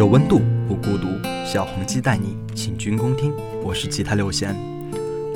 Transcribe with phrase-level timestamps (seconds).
[0.00, 1.08] 有温度不孤独，
[1.44, 3.34] 小黄鸡带你请君恭听。
[3.62, 4.56] 我是吉他六弦，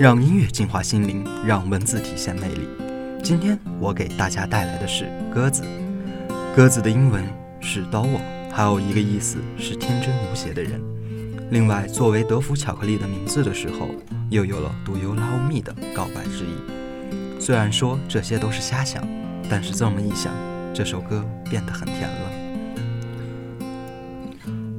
[0.01, 2.67] 让音乐净化心灵，让文字体现魅力。
[3.23, 5.65] 今天我给大家带来的是鸽子。
[6.57, 7.23] 鸽子的英文
[7.61, 8.19] 是 dovo，
[8.51, 10.81] 还有一个意思是天真无邪的人。
[11.51, 13.91] 另外，作为德芙巧克力的名字的时候，
[14.31, 17.39] 又有了 Do you love me 的告白之意。
[17.39, 19.07] 虽然说这些都是瞎想，
[19.47, 20.33] 但是这么一想，
[20.73, 22.44] 这首歌变得很甜了。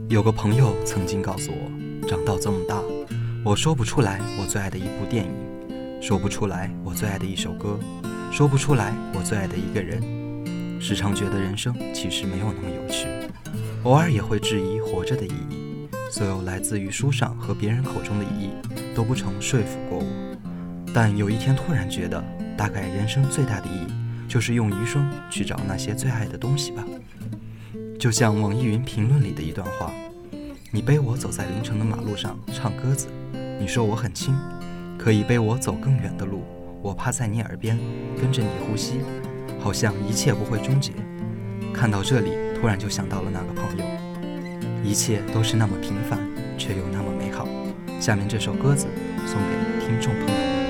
[0.08, 2.80] 有个朋友曾经告诉我，长到这么大，
[3.44, 5.32] 我说不出来我最爱的一部电影，
[6.00, 7.80] 说不出来我最爱的一首歌，
[8.32, 10.00] 说不出来我最爱的一个人。
[10.80, 13.08] 时常觉得人生其实没有那么有趣，
[13.82, 15.90] 偶尔也会质疑活着的意义。
[16.12, 18.50] 所有来自于书上和别人口中的意义，
[18.96, 20.06] 都不曾说服过我。
[20.94, 22.24] 但有一天突然觉得，
[22.56, 26.84] 大概人生最大的意义，就是用余生去找那些最爱的东西吧。
[28.06, 29.92] 就像网易云评论里的一段话
[30.70, 33.08] ：“你背我走在凌晨的马路上唱鸽子，
[33.60, 34.32] 你说我很轻，
[34.96, 36.44] 可以背我走更远的路。
[36.84, 37.80] 我趴在你耳边，
[38.22, 39.00] 跟着你呼吸，
[39.60, 40.92] 好像一切不会终结。”
[41.74, 42.30] 看到这里，
[42.62, 43.84] 突然就想到了那个朋友，
[44.84, 46.20] 一切都是那么平凡，
[46.60, 47.48] 却又那么美好。
[48.00, 48.86] 下面这首鸽子
[49.26, 50.65] 送给听众朋友。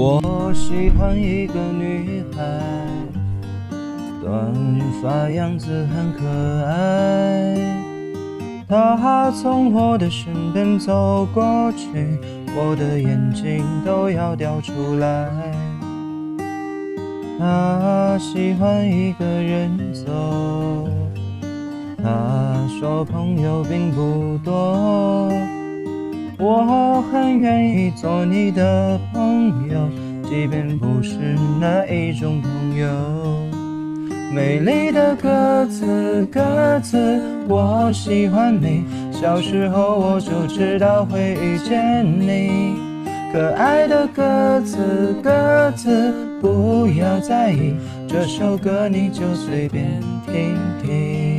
[0.00, 2.40] 我喜欢一个女孩，
[4.22, 4.54] 短
[5.02, 7.56] 发样子很可爱。
[8.68, 11.42] 她从我的身边走过
[11.72, 12.16] 去，
[12.54, 15.28] 我的眼睛都要掉出来。
[17.36, 20.88] 她喜欢一个人走，
[22.00, 25.28] 她说朋友并不多。
[26.40, 29.88] 我很愿意做你的朋友，
[30.22, 31.16] 即便不是
[31.60, 32.86] 那一种朋友。
[34.32, 38.84] 美丽的鸽子，鸽子，我喜欢你。
[39.10, 42.76] 小时候我就知道会遇见你。
[43.32, 47.74] 可爱的鸽子，鸽子，不要在意，
[48.06, 51.37] 这首歌你就随便听听。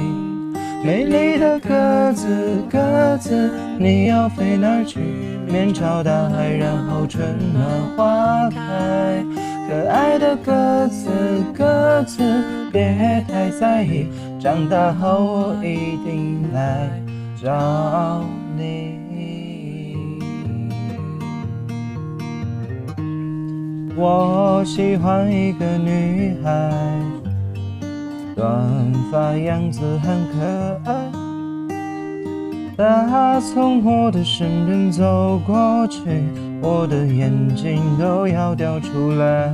[0.83, 4.99] 美丽的鸽子，鸽子，你要飞哪去？
[5.45, 7.21] 面朝大海，然后春
[7.53, 7.65] 暖
[7.97, 9.23] 花开。
[9.67, 11.09] 可爱的鸽子，
[11.53, 12.23] 鸽子，
[12.71, 14.07] 别太在意，
[14.39, 16.89] 长大后我一定来
[17.43, 18.23] 找
[18.57, 18.97] 你。
[23.95, 27.18] 我喜欢一个女孩。
[28.39, 30.39] 短发样子很可
[30.85, 31.11] 爱，
[32.77, 35.99] 她从我的身边走过去，
[36.61, 39.51] 我的眼睛都要掉出来。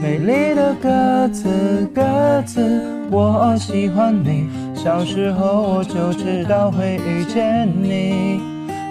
[0.00, 4.48] 美丽的鸽子，鸽子，我喜欢你。
[4.74, 8.40] 小时候我就知道会遇见你。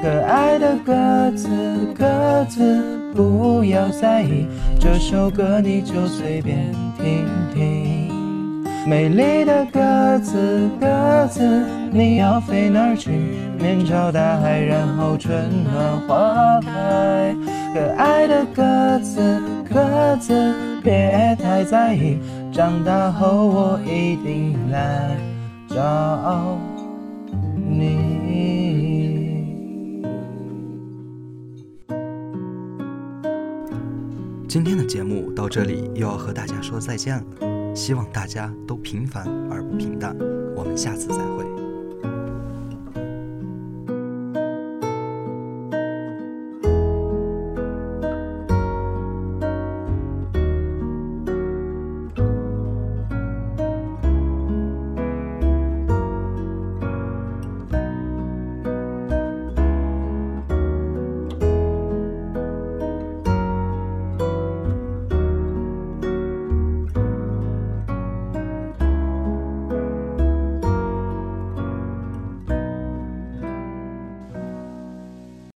[0.02, 1.50] 可爱的鸽子，
[1.94, 2.82] 鸽子，
[3.14, 4.48] 不要在意，
[4.80, 8.11] 这首歌你就随便听听。
[8.88, 13.12] 美丽的鸽子，鸽子，你要飞哪儿去？
[13.60, 17.36] 面朝大海，然后春暖花开。
[17.74, 22.18] 可爱的鸽子，鸽子，别太在意，
[22.52, 25.16] 长大后我一定来
[25.70, 26.58] 找
[27.56, 28.12] 你。
[34.50, 37.51] 今天的节目到这里又要和大家说再见了。
[37.74, 40.16] 希望大家都平凡而不平淡。
[40.56, 41.71] 我们下次再会。